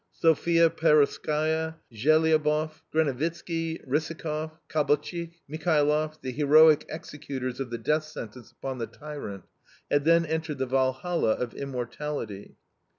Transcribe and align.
Sophia 0.13 0.67
Perovskaia, 0.71 1.75
Zheliabov, 1.93 2.71
Grinevitzky, 2.91 3.85
Rissakov, 3.87 4.53
Kibalchitch, 4.67 5.33
Michailov, 5.47 6.19
the 6.23 6.31
heroic 6.31 6.87
executors 6.89 7.59
of 7.59 7.69
the 7.69 7.77
death 7.77 8.05
sentence 8.05 8.51
upon 8.51 8.79
the 8.79 8.87
tyrant, 8.87 9.43
had 9.91 10.03
then 10.03 10.25
entered 10.25 10.57
the 10.57 10.65
Walhalla 10.65 11.33
of 11.35 11.53
immortality. 11.53 12.55